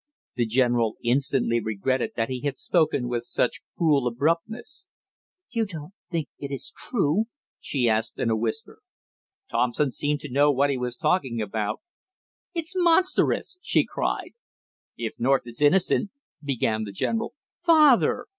The 0.33 0.47
general 0.47 0.95
instantly 1.03 1.59
regretted 1.61 2.13
that 2.15 2.27
he 2.27 2.41
had 2.41 2.57
spoken 2.57 3.07
with 3.07 3.21
such 3.21 3.61
cruel 3.77 4.07
abruptness. 4.07 4.87
"You 5.51 5.67
don't 5.67 5.93
think 6.09 6.27
it 6.39 6.51
is 6.51 6.73
true?" 6.75 7.25
she 7.59 7.87
asked 7.87 8.17
in 8.17 8.31
a 8.31 8.35
whisper. 8.35 8.79
"Thompson 9.51 9.91
seemed 9.91 10.21
to 10.21 10.31
know 10.31 10.49
what 10.51 10.71
he 10.71 10.77
was 10.79 10.95
talking 10.97 11.39
about." 11.39 11.81
"It's 12.55 12.73
monstrous!" 12.75 13.59
she 13.61 13.85
cried. 13.85 14.31
"If 14.97 15.19
North 15.19 15.43
is 15.45 15.61
innocent" 15.61 16.09
began 16.51 16.83
the 16.83 16.91
general. 16.93 17.35
"Father!" 17.63 18.25